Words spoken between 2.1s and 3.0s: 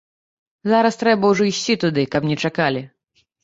каб не чакалі.